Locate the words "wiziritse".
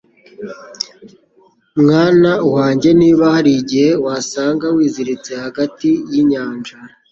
4.75-5.31